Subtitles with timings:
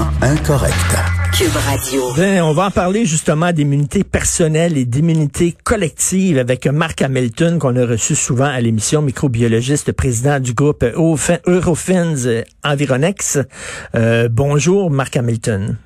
[0.00, 0.96] Politiquement incorrect.
[1.32, 2.12] Cube Radio.
[2.16, 7.76] Ben, on va en parler justement d'immunité personnelle et d'immunité collective avec Marc Hamilton qu'on
[7.76, 12.16] a reçu souvent à l'émission, microbiologiste, président du groupe Eurofins
[12.64, 13.38] Environex.
[13.94, 15.76] Euh, bonjour Marc Hamilton.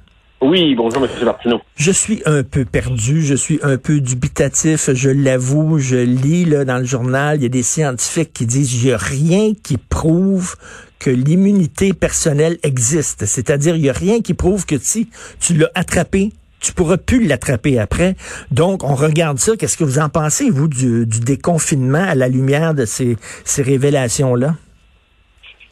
[0.46, 1.08] Oui, bonjour, M.
[1.24, 1.62] Martineau.
[1.74, 6.66] Je suis un peu perdu, je suis un peu dubitatif, je l'avoue, je lis là,
[6.66, 9.78] dans le journal, il y a des scientifiques qui disent il n'y a rien qui
[9.78, 10.56] prouve
[10.98, 13.24] que l'immunité personnelle existe.
[13.24, 15.08] C'est-à-dire, il n'y a rien qui prouve que si
[15.40, 16.30] tu l'as attrapé,
[16.60, 18.14] tu pourras plus l'attraper après.
[18.50, 19.56] Donc, on regarde ça.
[19.56, 23.16] Qu'est-ce que vous en pensez, vous, du, déconfinement à la lumière de ces,
[23.46, 24.56] ces révélations-là?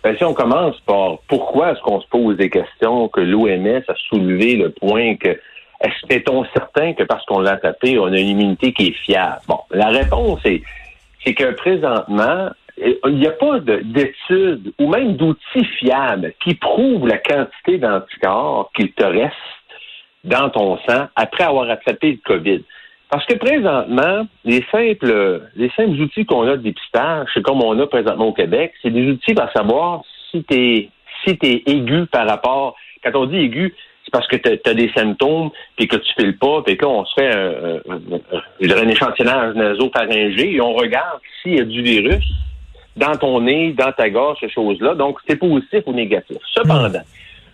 [0.03, 3.95] Ben, si on commence par pourquoi est-ce qu'on se pose des questions, que l'OMS a
[4.09, 5.39] soulevé le point que
[6.11, 9.41] est-on certain que parce qu'on l'a tapé, on a une immunité qui est fiable?
[9.49, 10.63] Bon, la réponse est,
[11.25, 17.19] c'est que présentement, il n'y a pas d'études ou même d'outils fiables qui prouvent la
[17.19, 19.35] quantité d'anticorps qu'il te reste
[20.25, 22.63] dans ton sang après avoir attrapé le COVID.
[23.13, 27.79] Parce que présentement, les simples, les simples outils qu'on a de dépistage, c'est comme on
[27.79, 30.89] a présentement au Québec, c'est des outils pour savoir si tu es,
[31.23, 32.75] si es aigu par rapport.
[33.05, 36.39] Quand on dit aigu, c'est parce que tu as, des symptômes, puis que tu files
[36.39, 41.65] pas, puis qu'on se fait un, un, un nasopharyngé et on regarde s'il y a
[41.65, 42.25] du virus
[42.97, 44.95] dans ton nez, dans ta gorge, ces choses-là.
[44.95, 46.39] Donc, c'est positif ou négatif.
[46.55, 47.03] Cependant,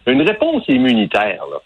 [0.06, 1.58] une réponse immunitaire, là,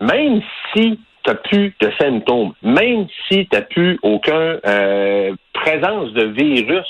[0.00, 0.42] même
[0.74, 6.24] si tu n'as plus de symptômes, même si tu n'as plus aucune euh, présence de
[6.24, 6.86] virus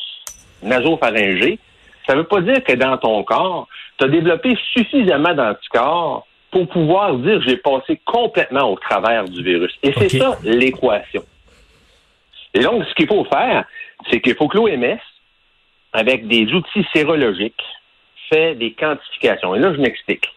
[0.63, 1.59] nasopharyngé,
[2.07, 6.69] ça ne veut pas dire que dans ton corps, tu as développé suffisamment d'anticorps pour
[6.69, 9.73] pouvoir dire j'ai passé complètement au travers du virus.
[9.83, 11.23] Et c'est ça l'équation.
[12.55, 13.65] Et donc, ce qu'il faut faire,
[14.11, 14.99] c'est qu'il faut que l'OMS,
[15.93, 17.63] avec des outils sérologiques,
[18.29, 19.55] fait des quantifications.
[19.55, 20.29] Et là, je m'explique.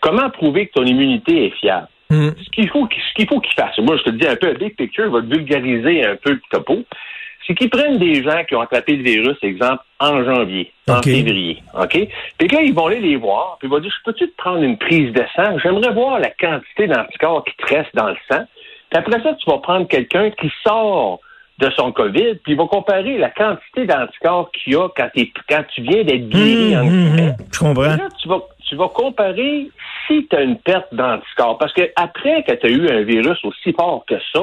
[0.00, 1.88] Comment prouver que ton immunité est fiable?
[2.10, 2.30] Mm.
[2.42, 5.10] Ce qu'il faut qu'il qu'ils fassent, moi je te dis un peu un big picture,
[5.10, 6.84] va vulgariser un peu le topo,
[7.46, 11.62] c'est qu'ils prennent des gens qui ont attrapé le virus, exemple, en janvier, en février,
[11.74, 12.08] OK?
[12.38, 14.62] Puis là, ils vont aller les voir, puis ils vont dire, je peux-tu te prendre
[14.62, 15.58] une prise de sang?
[15.62, 18.44] J'aimerais voir la quantité d'anticorps qui te reste dans le sang.
[18.90, 21.20] Puis après ça, tu vas prendre quelqu'un qui sort
[21.58, 25.08] de son COVID, puis il va comparer la quantité d'anticorps qu'il y a quand,
[25.48, 26.74] quand tu viens d'être guéri.
[26.74, 27.82] Mmh, en mmh, je comprends.
[27.82, 29.68] là, tu vas, tu vas comparer
[30.06, 31.58] si tu as une perte d'anticorps.
[31.58, 34.42] Parce que après que tu as eu un virus aussi fort que ça,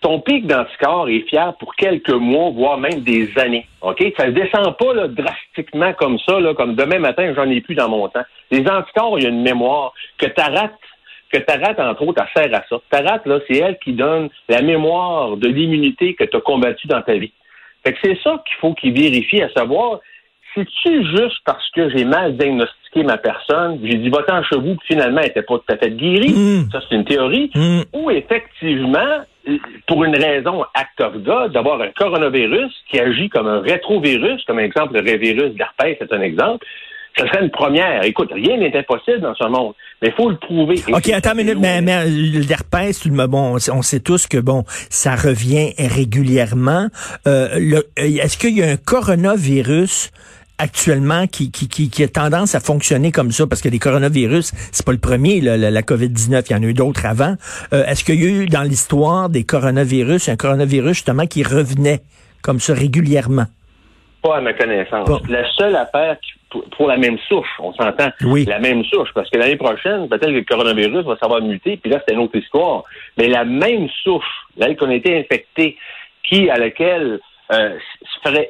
[0.00, 3.66] ton pic d'anticorps est fier pour quelques mois, voire même des années.
[3.80, 4.02] OK?
[4.16, 7.88] Ça ne descend pas drastiquement comme ça, là, comme demain matin, j'en ai plus dans
[7.88, 8.24] mon temps.
[8.50, 10.74] Les anticorps, il y a une mémoire que tu rates
[11.30, 12.80] que ta rate, entre autres, elle sert à ça.
[12.90, 16.88] Ta rate, là, c'est elle qui donne la mémoire de l'immunité que tu as combattue
[16.88, 17.32] dans ta vie.
[17.84, 20.00] Fait que c'est ça qu'il faut qu'il vérifie, à savoir,
[20.54, 24.88] c'est-tu juste parce que j'ai mal diagnostiqué ma personne, j'ai dit va-t'en chez vous, puis
[24.88, 26.70] finalement, elle n'était pas tout à fait guérie, mm.
[26.72, 27.80] ça c'est une théorie, mm.
[27.92, 29.22] ou effectivement,
[29.86, 34.58] pour une raison act of God, d'avoir un coronavirus qui agit comme un rétrovirus, comme
[34.58, 36.66] exemple le virus d'herpès, c'est un exemple,
[37.18, 38.04] ce serait une première.
[38.04, 40.76] Écoute, rien n'est impossible dans ce monde, mais il faut le prouver.
[40.92, 45.72] OK, attends une minute, mais, mais l'herpès, bon, on sait tous que bon, ça revient
[45.78, 46.88] régulièrement.
[47.26, 50.10] Euh, euh, Est-ce qu'il y a un coronavirus
[50.58, 54.84] actuellement qui, qui, qui, a tendance à fonctionner comme ça, parce que les coronavirus, c'est
[54.84, 57.34] pas le premier, la, la COVID-19, il y en a eu d'autres avant.
[57.72, 62.00] Euh, est-ce qu'il y a eu dans l'histoire des coronavirus, un coronavirus justement qui revenait
[62.42, 63.46] comme ça régulièrement?
[64.22, 65.08] Pas à ma connaissance.
[65.28, 66.16] La seule affaire
[66.76, 68.10] pour, la même souche, on s'entend.
[68.24, 68.44] Oui.
[68.46, 71.90] La même souche, parce que l'année prochaine, peut-être que le coronavirus va savoir muter, puis
[71.90, 72.84] là, c'est une autre histoire.
[73.16, 74.24] Mais la même souche,
[74.56, 75.76] là, qu'on a été infecté,
[76.24, 77.20] qui, à laquelle
[77.52, 77.78] euh,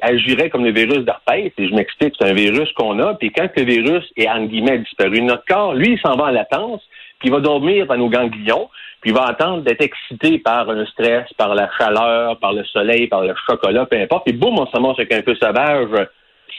[0.01, 3.47] agirait comme le virus d'herpès, et je m'explique, c'est un virus qu'on a, puis quand
[3.55, 6.81] le virus est, en guillemets, disparu, notre corps, lui, il s'en va en latence,
[7.19, 8.69] puis il va dormir dans nos ganglions,
[9.01, 13.07] puis il va attendre d'être excité par un stress, par la chaleur, par le soleil,
[13.07, 14.25] par le chocolat, peu importe.
[14.25, 15.87] Puis boum, on se commence avec un peu sauvage,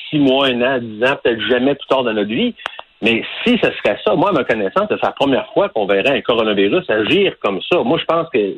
[0.09, 2.55] six mois, un an, dix ans, peut-être jamais plus tard dans notre vie.
[3.03, 6.19] Mais si ce serait ça, moi, à ma connaissance, c'est la première fois qu'on verrait
[6.19, 7.83] un coronavirus agir comme ça.
[7.83, 8.55] Moi, je pense que,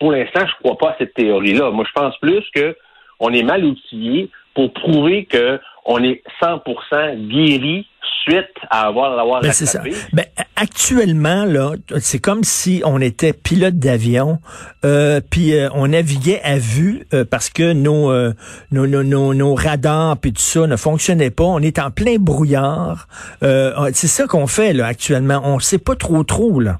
[0.00, 1.70] pour l'instant, je crois pas à cette théorie-là.
[1.70, 2.76] Moi, je pense plus que
[3.20, 7.86] on est mal outillé pour prouver que on est 100% guéri
[8.22, 9.82] suite à avoir l'avoir ben, c'est ça.
[10.12, 10.24] Ben,
[10.56, 14.40] actuellement là, c'est comme si on était pilote d'avion,
[14.84, 18.32] euh, puis euh, on naviguait à vue euh, parce que nos, euh,
[18.72, 21.44] nos, nos, nos, radars puis tout ça ne fonctionnaient pas.
[21.44, 23.06] On est en plein brouillard.
[23.40, 25.40] c'est ça qu'on fait là actuellement.
[25.44, 26.78] On sait pas trop trop là.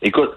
[0.00, 0.30] Écoute,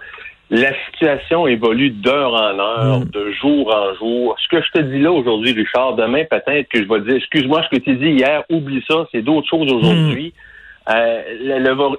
[0.52, 3.04] la situation évolue d'heure en heure, mm.
[3.06, 4.36] de jour en jour.
[4.38, 7.62] Ce que je te dis là aujourd'hui, Richard, demain peut-être que je vais dire, excuse-moi
[7.64, 10.34] ce que tu dis hier, oublie ça, c'est d'autres choses aujourd'hui.
[10.86, 10.92] Mm.
[10.94, 11.22] Euh,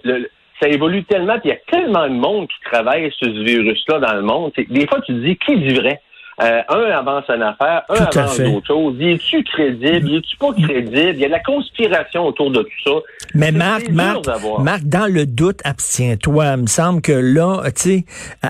[0.03, 0.29] le,
[0.61, 3.99] ça évolue tellement, puis il y a tellement de monde qui travaille sur ce virus-là
[3.99, 4.51] dans le monde.
[4.55, 5.99] Des fois, tu te dis, qui dit vrai?
[6.41, 8.95] Euh, un avance une affaire, un avance d'autres choses.
[8.97, 10.09] Y es-tu crédible?
[10.09, 11.13] Y es-tu pas crédible?
[11.13, 12.91] Il y a de la conspiration autour de tout ça.
[13.35, 14.27] Mais Marc, Marc,
[14.59, 16.53] Marc, dans le doute, abstiens-toi.
[16.55, 18.05] Il me semble que là, tu sais,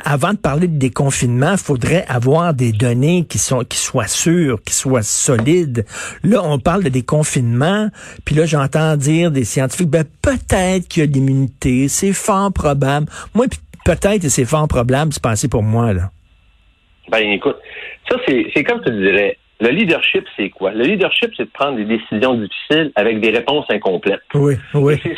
[0.06, 4.62] avant de parler de déconfinement, il faudrait avoir des données qui sont qui soient sûres,
[4.64, 5.86] qui soient solides.
[6.24, 7.90] Là, on parle de déconfinement,
[8.24, 13.08] puis là, j'entends dire des scientifiques, ben peut-être qu'il y a l'immunité, c'est fort probable.
[13.34, 13.48] Moi,
[13.84, 16.10] peut-être, c'est fort probable, c'est passé pour moi, là.
[17.10, 17.58] Ben écoute,
[18.10, 19.38] ça c'est comme tu dirais.
[19.64, 20.72] Le leadership, c'est quoi?
[20.72, 24.20] Le leadership, c'est de prendre des décisions difficiles avec des réponses incomplètes.
[24.34, 24.96] Oui, oui.
[24.96, 25.16] Et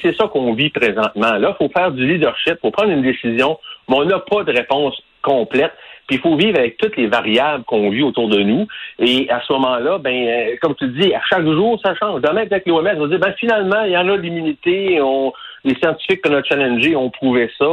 [0.00, 1.32] c'est ça, qu'on vit présentement.
[1.34, 3.58] Là, il faut faire du leadership, il faut prendre une décision,
[3.88, 5.72] mais on n'a pas de réponse complète.
[6.06, 8.66] Puis il faut vivre avec toutes les variables qu'on vit autour de nous.
[9.00, 12.22] Et à ce moment-là, ben, euh, comme tu dis, à chaque jour, ça change.
[12.22, 15.00] Demain, avec l'OMS, on va dire, ben finalement, il y en a l'immunité.
[15.64, 17.66] Les scientifiques qu'on a challengés ont prouvé ça.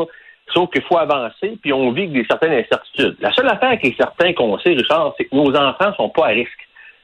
[0.53, 3.15] Sauf qu'il faut avancer, puis on vit avec des certaines incertitudes.
[3.21, 6.25] La seule affaire qui est certain qu'on sait, Richard, c'est que nos enfants sont pas
[6.25, 6.51] à risque.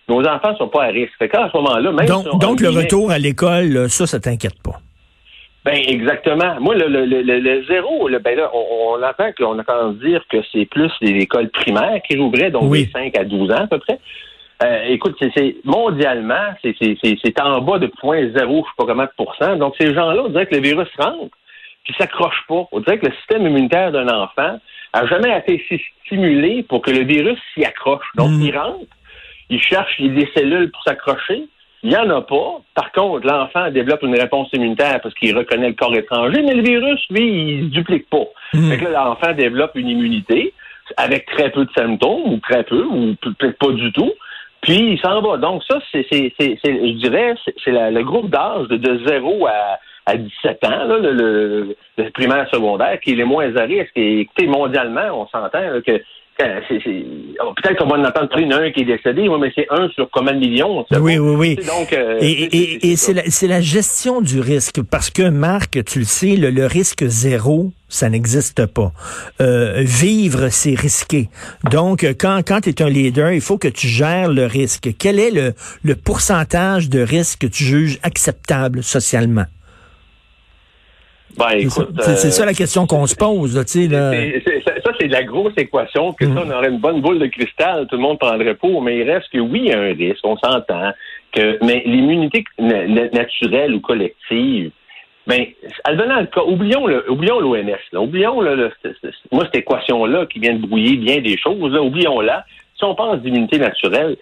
[0.07, 1.13] Nos enfants sont pas à risque.
[1.17, 4.79] Fait qu'à ce moment-là, même donc, le retour à l'école, ça, ça t'inquiète pas.
[5.65, 6.55] Ben exactement.
[6.59, 10.65] Moi, le, le, le, zéro, ben là, on, on entend qu'on entend dire que c'est
[10.65, 12.89] plus l'école primaire qui rouvrait, donc oui.
[12.93, 13.99] 5 à 12 ans à peu près.
[14.63, 19.55] Euh, écoute, c'est mondialement, c'est en bas de 0.0, je sais pas comment de pourcent.
[19.55, 21.35] Donc ces gens-là, on dirait que le virus rentre
[21.89, 22.67] qui s'accroche pas.
[22.71, 24.59] On dirait que le système immunitaire d'un enfant
[24.93, 25.63] a jamais été
[26.05, 28.05] stimulé pour que le virus s'y accroche.
[28.15, 28.41] Donc, mm.
[28.41, 28.85] il rentre,
[29.49, 31.45] il cherche des cellules pour s'accrocher.
[31.81, 32.61] Il n'y en a pas.
[32.75, 36.61] Par contre, l'enfant développe une réponse immunitaire parce qu'il reconnaît le corps étranger, mais le
[36.61, 38.27] virus, lui, il se duplique pas.
[38.53, 38.69] Mm.
[38.69, 40.53] Fait que là, l'enfant développe une immunité
[40.97, 44.11] avec très peu de symptômes, ou très peu, ou peut-être pas du tout.
[44.61, 45.37] Puis il s'en va.
[45.37, 50.63] Donc ça, c'est, je dirais, c'est le groupe d'âge de, de 0 à, à 17
[50.65, 51.75] ans, le,
[52.13, 53.91] primaire secondaire, qui est les moins à risque.
[53.95, 56.01] Et écoutez, mondialement, on s'entend que
[56.39, 60.33] Peut-être qu'on va en entendre parler d'un qui est décédé, mais c'est un sur combien
[60.33, 60.85] de millions?
[60.91, 61.55] Oui, oui, oui.
[61.57, 66.37] Donc, euh, et, c'est la, la, gestion du risque, parce que, Marc, tu le sais,
[66.37, 68.93] le, risque zéro, ça n'existe pas.
[69.41, 71.27] Euh, vivre, c'est risqué.
[71.71, 74.91] Donc, quand, quand tu es un leader, il faut que tu gères le risque.
[74.97, 75.53] Quel est le,
[75.83, 79.45] le pourcentage de risque que tu juges acceptable socialement?
[81.37, 81.69] Ben,
[82.17, 84.43] c'est ça la question qu'on se pose, là, tu sais.
[84.65, 84.68] Ça,
[84.99, 88.01] c'est la grosse équation, que ça, on aurait une bonne boule de cristal, tout le
[88.01, 90.91] monde prendrait pour, mais il reste que oui, il y a un risque, on s'entend,
[91.31, 94.71] que, mais l'immunité naturelle ou collective,
[95.27, 95.45] ben,
[95.83, 98.71] advenant le cas, oublions le, oublions l'OMS, oublions le,
[99.31, 102.45] moi, cette équation-là qui vient de brouiller bien des choses, oublions-la.
[102.75, 104.17] Si on pense d'immunité naturelle,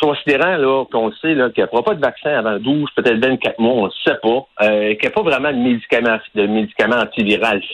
[0.00, 3.86] considérant qu'on sait qu'il n'y aura pas de vaccin avant 12, peut-être 24 mois, on
[3.86, 7.04] ne sait pas, euh, qu'il n'y a pas vraiment de médicaments, de médicaments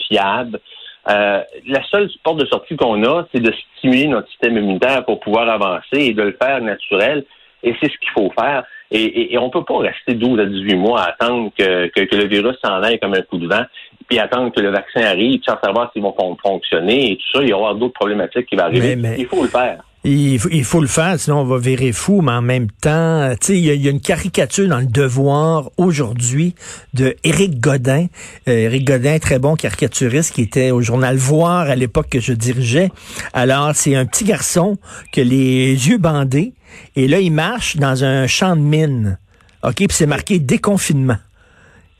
[0.07, 0.59] fiables.
[1.07, 5.19] Euh, la seule porte de sortie qu'on a, c'est de stimuler notre système immunitaire pour
[5.19, 7.25] pouvoir avancer et de le faire naturel.
[7.63, 8.63] Et c'est ce qu'il faut faire.
[8.91, 12.27] Et, on ne peut pas rester 12 à 18 mois à attendre que, que, le
[12.27, 13.63] virus s'en aille comme un coup de vent,
[14.07, 17.43] puis attendre que le vaccin arrive, sans savoir s'ils vont fonctionner et tout ça.
[17.43, 18.95] Il y aura d'autres problématiques qui vont arriver.
[19.17, 19.79] Il faut le faire.
[20.07, 23.31] Il faut, il faut, le faire, sinon on va virer fou, mais en même temps,
[23.41, 26.53] tu sais, il y, a une caricature dans le Devoir aujourd'hui
[26.93, 28.05] de Éric Godin.
[28.47, 32.33] Euh, Éric Godin, très bon caricaturiste, qui était au journal Voir à l'époque que je
[32.33, 32.91] dirigeais.
[33.33, 34.77] Alors, c'est un petit garçon
[35.11, 36.53] que les yeux bandés,
[36.95, 39.17] et là, il marche dans un champ de mine.
[39.63, 41.17] OK, puis c'est marqué déconfinement.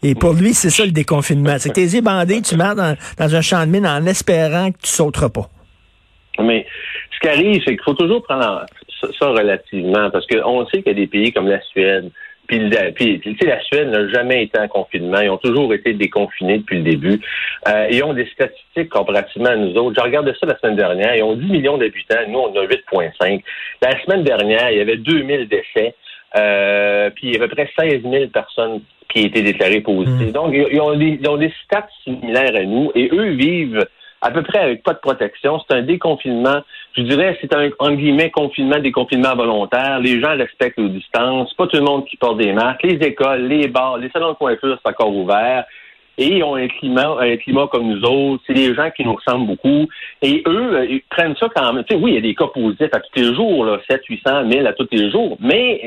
[0.04, 1.56] Et pour lui, c'est ça le déconfinement.
[1.58, 4.72] C'est que tes yeux bandés, tu marches dans, dans un champ de mine en espérant
[4.72, 5.50] que tu sauteras pas.
[6.39, 6.65] Mais
[7.13, 8.65] ce qui arrive, c'est qu'il faut toujours prendre
[9.20, 12.12] ça, relativement, parce qu'on sait qu'il y a des pays comme la Suède,
[12.48, 15.20] puis, tu sais, la Suède n'a jamais été en confinement.
[15.20, 17.20] Ils ont toujours été déconfinés depuis le début.
[17.68, 19.96] Euh, ils ont des statistiques comparativement à nous autres.
[19.98, 21.15] Je regardé ça la semaine dernière.
[21.15, 22.20] Ils ont 10 millions d'habitants.
[22.27, 23.42] Nous, on a 8,5.
[23.82, 25.96] La semaine dernière, il y avait 2000 décès.
[26.38, 30.30] Euh, puis il y avait à peu près 16 000 personnes qui étaient déclarées positives.
[30.30, 30.32] Hmm.
[30.32, 33.88] Donc, ils ont, des, ils ont des stats similaires à nous et eux vivent
[34.22, 35.60] à peu près avec pas de protection.
[35.60, 36.62] C'est un déconfinement.
[36.98, 40.00] Je dirais, c'est un, en guillemets, confinement, déconfinement volontaire.
[40.00, 41.54] Les gens respectent les distances.
[41.54, 42.84] Pas tout le monde qui porte des masques.
[42.84, 45.66] Les écoles, les bars, les salons de coiffure, c'est encore ouvert.
[46.18, 48.42] Et ils ont un climat, un climat comme nous autres.
[48.48, 49.88] C'est des gens qui nous ressemblent beaucoup.
[50.22, 51.84] Et eux, euh, ils prennent ça quand même.
[51.84, 54.02] Tu sais, oui, il y a des cas positifs à tous les jours, là, 7,
[54.08, 55.38] 800, 1000 à tous les jours.
[55.42, 55.82] Mais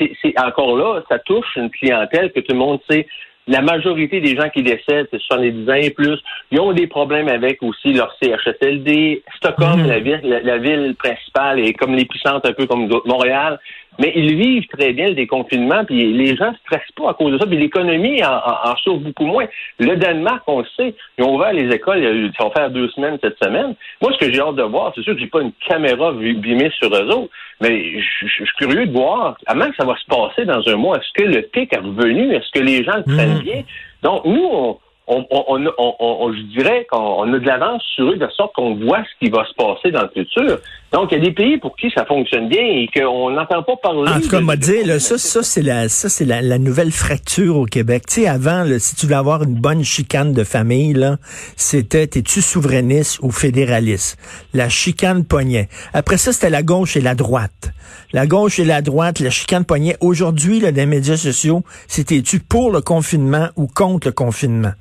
[0.00, 3.06] euh, c'est encore là, ça touche une clientèle que tout le monde sait
[3.48, 6.18] la majorité des gens qui décèdent, c'est 70 ans et plus.
[6.50, 9.22] Ils ont des problèmes avec aussi leur CHSLD.
[9.36, 9.86] Stockholm, mhm.
[9.86, 13.58] la, ville, la, ville principale, est comme les puissantes, un peu comme Montréal.
[13.98, 17.32] Mais ils vivent très bien le déconfinement, puis les gens ne stressent pas à cause
[17.32, 19.46] de ça, puis l'économie en, en, souffre beaucoup moins.
[19.78, 23.18] Le Danemark, on le sait, ils ont ouvert les écoles, ça va faire deux semaines
[23.22, 23.74] cette semaine.
[24.00, 26.70] Moi, ce que j'ai hâte de voir, c'est sûr que j'ai pas une caméra bimée
[26.78, 30.66] sur eux autres, mais je, suis curieux de voir comment ça va se passer dans
[30.68, 30.98] un mois.
[30.98, 32.32] Est-ce que le pic est revenu?
[32.34, 33.42] Est-ce que les gens le prennent mmh.
[33.42, 33.62] bien?
[34.02, 34.78] Donc, nous, on,
[35.08, 39.02] on, on, on, je dirais qu'on a de l'avance sur eux de sorte qu'on voit
[39.04, 40.58] ce qui va se passer dans le futur.
[40.92, 43.76] Donc, il y a des pays pour qui ça fonctionne bien et qu'on n'entend pas
[43.76, 44.10] parler.
[44.10, 47.56] En tout cas, m'a dit, là, ça, ça, c'est la, ça, c'est la, nouvelle fracture
[47.56, 48.04] au Québec.
[48.06, 51.16] Tu sais, avant, si tu voulais avoir une bonne chicane de famille, là,
[51.56, 54.18] c'était, es-tu souverainiste ou fédéraliste?
[54.54, 55.68] La chicane poignait.
[55.92, 57.72] Après ça, c'était la gauche et la droite.
[58.12, 59.96] La gauche et la droite, la chicane poignait.
[60.00, 64.72] Aujourd'hui, là, les médias sociaux, c'était-tu pour le confinement ou contre le confinement?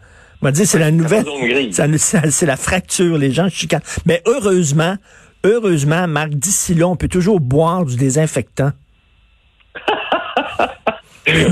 [0.41, 1.25] M'a dit, c'est la nouvelle.
[1.71, 3.81] C'est la fracture, les gens chicanent.
[4.05, 4.95] Mais heureusement,
[5.43, 8.71] heureusement, Marc, d'ici là, on peut toujours boire du désinfectant.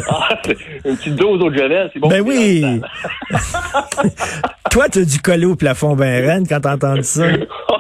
[0.07, 0.41] Ah,
[0.85, 2.07] une petite dose d'eau de javel, c'est bon.
[2.07, 2.63] Ben oui.
[4.71, 7.25] Toi, tu as dû coller au plafond ben reine quand t'as entendu ça.
[7.69, 7.75] oh,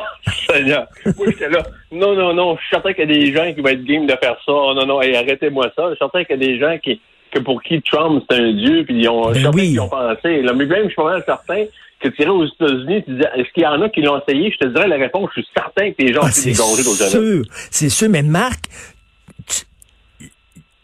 [0.49, 0.87] Seigneur.
[1.05, 1.63] Moi, j'étais là.
[1.91, 2.57] Non, non, non.
[2.57, 4.51] Je suis certain qu'il y a des gens qui vont être game de faire ça.
[4.51, 5.83] Oh, non, non, arrêtez-moi ça.
[5.83, 6.99] Je suis certain qu'il y a des gens qui,
[7.35, 9.77] que pour qui Trump c'est un dieu, puis ils ont, ben oui.
[9.79, 10.41] ont pensé.
[10.41, 11.65] Là, mais même, je suis pas certain
[11.99, 14.51] que tu irais aux États-Unis, tu disais, est-ce qu'il y en a qui l'ont essayé?
[14.51, 17.89] Je te dirais la réponse, je suis certain que les gens ah, C'est sûr, c'est
[17.89, 18.65] sûr, mais Marc,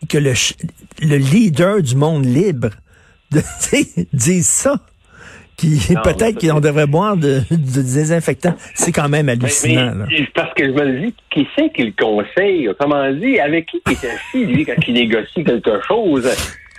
[0.09, 0.33] que le,
[1.01, 2.69] le leader du monde libre
[4.13, 4.75] dise ça
[6.03, 8.53] peut-être qu'on devrait boire de, désinfectant.
[8.73, 10.05] C'est quand même hallucinant.
[10.33, 12.69] parce que je me dis, qui c'est qui le conseille?
[12.79, 16.29] Comment dit, avec qui il est assis, lui, quand il négocie quelque chose?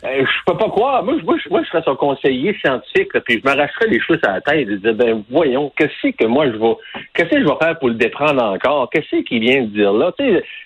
[0.04, 1.04] Euh, je peux pas croire.
[1.04, 4.40] Moi, moi, moi, je serais son conseiller scientifique, puis je m'arracherais les cheveux à la
[4.40, 6.74] tête et dire, ben, voyons, qu'est-ce que moi je vais,
[7.14, 8.90] qu'est-ce que je vais faire pour le déprendre encore?
[8.90, 10.12] Qu'est-ce qu'il vient de dire là?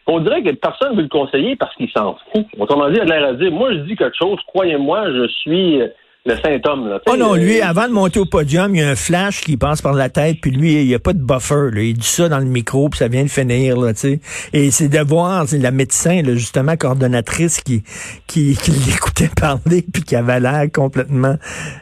[0.06, 2.46] on dirait que personne ne veut le conseiller parce qu'il s'en fout.
[2.58, 5.82] Autrement dit, il a l'air à dire, moi, je dis quelque chose, croyez-moi, je suis,
[6.26, 6.88] le symptôme.
[6.88, 7.00] Là.
[7.06, 9.56] Oh non, lui, euh, avant de monter au podium, il y a un flash qui
[9.56, 11.70] passe par la tête, puis lui, il n'y a pas de buffer.
[11.72, 11.80] Là.
[11.82, 13.78] Il dit ça dans le micro, puis ça vient de finir.
[13.78, 14.20] Là, sais.
[14.52, 17.82] Et c'est de voir la médecin, là, justement, coordonnatrice, qui,
[18.26, 21.36] qui, qui l'écoutait parler, puis qui avait l'air complètement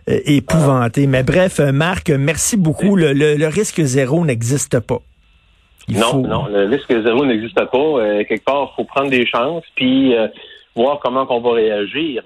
[0.09, 1.07] euh, épouvanté.
[1.07, 2.97] Mais bref, euh, Marc, merci beaucoup.
[2.97, 4.99] Le, le, risque zéro n'existe pas.
[5.89, 8.25] non, non, le risque zéro n'existe pas.
[8.29, 10.15] quelque part, il faut prendre des chances, puis
[10.75, 12.23] voir comment on va réagir.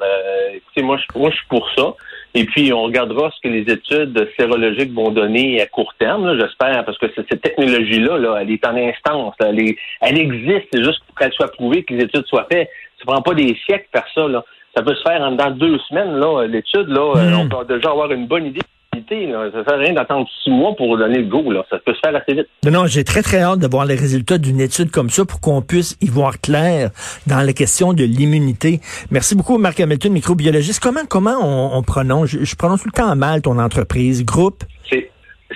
[0.54, 1.94] écoutez, moi, je, moi, je suis pour ça.
[2.34, 6.84] Et puis, on regardera ce que les études sérologiques vont donner à court terme, j'espère,
[6.84, 9.34] parce que cette technologie-là, là, elle est en instance.
[9.40, 12.68] elle, elle existe, c'est juste pour qu'elle soit prouvée, que les études soient faites.
[12.98, 14.28] Ça prend pas des siècles faire ça.
[14.28, 14.44] Là.
[14.76, 16.88] Ça peut se faire en dans deux semaines, là, l'étude.
[16.88, 17.40] Là, hmm.
[17.40, 18.60] On peut déjà avoir une bonne idée
[19.08, 21.50] ça ne sert rien d'attendre six mois pour donner le go.
[21.50, 21.64] Là.
[21.70, 22.48] Ça peut se faire assez vite.
[22.70, 25.62] Non, j'ai très, très hâte de voir les résultats d'une étude comme ça pour qu'on
[25.62, 26.90] puisse y voir clair
[27.26, 28.80] dans la question de l'immunité.
[29.10, 30.82] Merci beaucoup, Marc Hamilton, microbiologiste.
[30.82, 34.64] Comment, comment on, prononce, je, prononce tout le temps mal ton entreprise, groupe?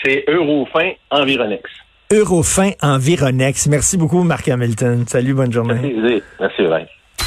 [0.05, 1.63] C'est Eurofin Environex.
[2.11, 3.69] Eurofin Environex.
[3.69, 5.05] Merci beaucoup, Marc Hamilton.
[5.07, 5.95] Salut, bonne journée.
[5.95, 6.93] Merci, merci,